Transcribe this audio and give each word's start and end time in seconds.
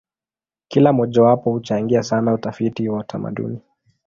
Kila 0.67 0.93
mojawapo 0.93 1.51
huchangia 1.51 2.03
sana 2.03 2.33
utafiti 2.33 2.89
wa 2.89 2.99
utamaduni. 2.99 3.59